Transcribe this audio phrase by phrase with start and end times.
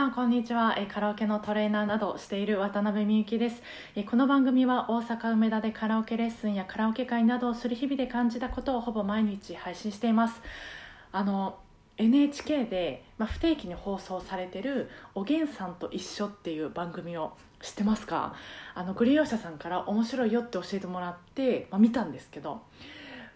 [0.00, 0.76] さんこんにちは。
[0.78, 3.62] えカラオケのトレーナーなどしている渡辺美幸です。
[4.08, 10.40] この番組は大阪梅田でカラオケレッスンやカラオケ会などをする日々で感じたことをほぼ毎日配信しています。
[11.12, 11.58] あの
[11.98, 18.32] NHK で、まあ、不定期に放送されてる「おげんさんと一緒」っていう番組を知ってますか？
[18.74, 22.62] あのご利用者さんから面白いよって教えてもらって、まあ、見たんですけど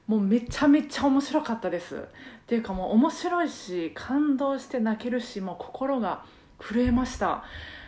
[0.07, 1.97] もうめちゃめちゃ面白かったです。
[1.97, 2.01] っ
[2.47, 6.25] ていうかもう面白いし感動して泣けるしもう心が
[6.61, 7.45] 震えました。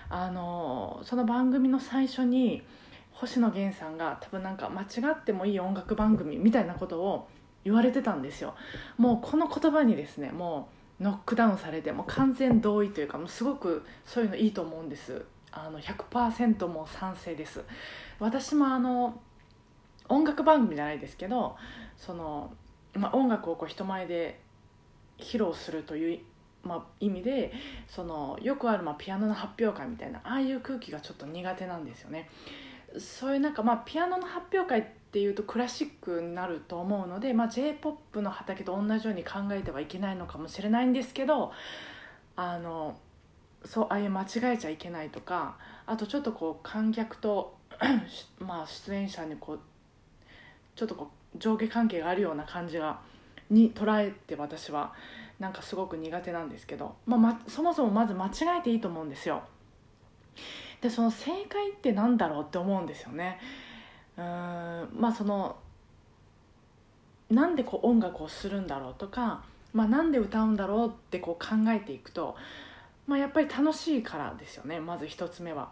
[0.09, 2.63] あのその番組の最初に
[3.11, 7.29] 星野源さんが多分なんか間違ってもいい音楽番組みたいなことを
[7.65, 8.55] 言われてたんですよ。
[8.99, 10.69] もうこの言葉にですねも
[11.01, 15.25] うノックダウンされても完全同意というかもうすごくそういうのいいと思うんです。
[15.51, 17.65] あの100%も賛成です。
[18.19, 19.21] 私もあの
[20.09, 21.57] 音楽番組じゃないですけど
[21.97, 22.53] その、
[22.95, 24.41] まあ、音楽をこう人前で
[25.19, 26.21] 披露するという、
[26.63, 27.53] まあ、意味で
[27.87, 32.29] そのよくあるまあピアノの発表会みたいなああいう空気がちょっと苦手なんですよね。
[32.99, 41.53] そういうなんかまあピアノの発表会っていうとクラシックになると思うので、まあ、j p o p の畑と同じように考えてはいけないのかもしれないんですけど
[42.37, 42.99] あの
[43.65, 47.57] そうああいう間違えちゃいけないとかあとちょっとこう観客と
[48.39, 49.61] まあ出演者にこう
[50.75, 53.01] ちょっとこう上下関係があるような感じが
[53.51, 54.93] に捉えて私は
[55.39, 59.43] なんかすごく苦手なんですけど、まあ、まそもそもまず間違えていいと思うんですよ。
[60.81, 63.39] でその正解って何だろうって思うんですよね。
[64.17, 65.57] うんまあその
[67.31, 69.43] なんでこう音楽をするんだろうとか、
[69.73, 72.37] まあ、なんで歌うんだろうってこう考えていくと、
[73.07, 75.71] まあ、やっぱり楽しいからですよねまず一つ目は。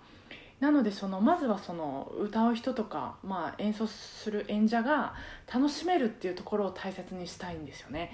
[0.60, 5.14] なのでそのまずはその歌う人とか、まあ、演奏する演者が
[5.52, 8.12] 楽しめるっていうところを大切にしたいんですよね。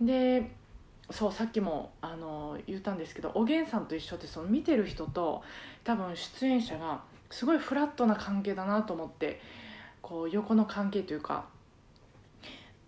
[0.00, 0.50] で
[1.10, 5.42] そうさっきもあの言ったんですけどおげんさんと一緒ってその見てる人と
[5.82, 9.40] 多分出演者がすごいフラットな関係だなと思って
[10.02, 11.46] こう横の関係というか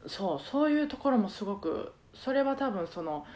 [0.07, 3.27] そうそういうところもすごくそれは多分その。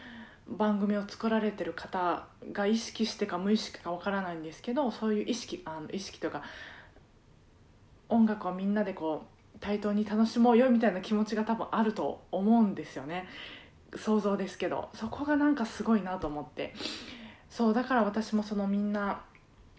[0.48, 6.42] 番組を作られてる方が意識してか無意識かわからないんですけどそういう意識あの意識とか
[8.08, 13.26] 音楽をみんなでこう対等に楽しもうよみたいな気持ちが多分あると思うんですよね。
[13.96, 14.90] 想像ですけど。
[14.94, 16.74] そこがなんかすごいなと思って。
[17.48, 19.22] そうだから私もそのみんな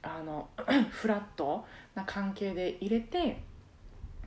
[0.01, 0.47] あの
[0.91, 3.41] フラットな関係で入れて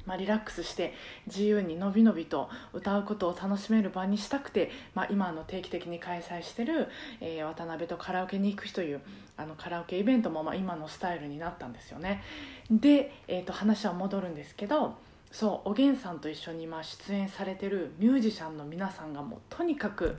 [0.08, 0.94] まあ、リラックスして
[1.26, 6.88] 自由にのびのびと歌うことを楽しめる場にしたくて、まあ、今の定期的に開催してる、
[7.20, 9.02] えー、渡辺とカラオケに行く日という
[9.36, 12.22] あのカラオケイベントもまあ今のスタイルになったんですよね。
[12.70, 14.94] で、えー、と話は戻るんですけど
[15.30, 20.16] そうおげんさんと一緒に今出演されてるミュージシャンの皆さんがもうとにかく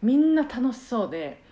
[0.00, 1.42] みんな楽しそうで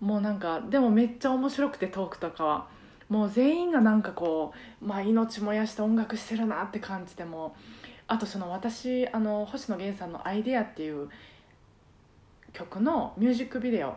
[0.00, 2.73] もうなんかでもめっちゃ面白くてトークとかは
[3.14, 4.52] もう全員がなんかこ
[4.82, 7.54] う、まあ、命燃やして音楽してるなって感じでも
[8.08, 11.08] あとその私あの星野源さんの「アイデアっていう
[12.52, 13.94] 曲のミュージックビデオ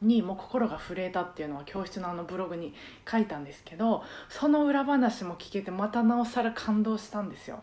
[0.00, 2.72] にも心が震えたっていうのは教室のあのブログに
[3.06, 7.62] 書いたんですけどその裏話も聞けてまたなおさら感動したんですよ。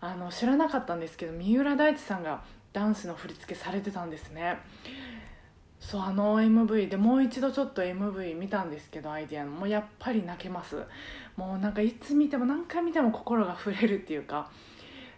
[0.00, 4.56] あの知らなかったんですけど三浦大知さんがダンスの振り付けされてたんですね。
[5.80, 9.50] そうあの MV でもう一度ちょっと MV 見たんですけどアイディアの。
[9.50, 10.76] もうやっぱり泣けます。
[11.36, 14.50] もうなんかいつ見ても何回見ても心が触れるっていうか。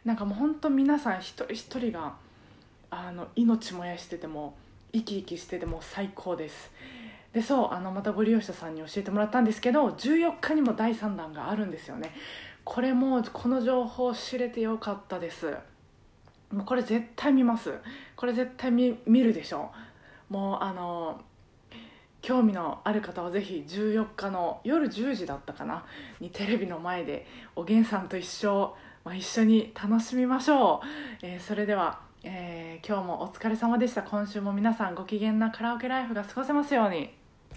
[0.05, 2.15] なんかもう本当皆さん一人一人が
[2.91, 4.55] あの命燃やしてても
[4.93, 6.71] 生き生きしてても最高です。
[7.33, 12.13] でそうあのまたご利用者さんに教えてもらったんですけど14日にも第3弾があるんですよね。
[12.65, 15.55] これもこの情報知れてよかったです。
[16.53, 17.73] もうこれ絶対見ます。
[18.15, 19.73] これ絶対見るでしょ。
[20.33, 21.21] もうあの
[22.23, 25.85] 興味のある方はぜひ14日の夜10時だったかな
[26.21, 30.87] にテレビの前でおげんさんと一緒、まあ、一緒に楽しみましょう、
[31.21, 34.03] えー、それでは、えー、今日もお疲れ様でした。
[34.03, 37.22] 今週も皆さんご機嫌なカラオケライフが過ごせますように。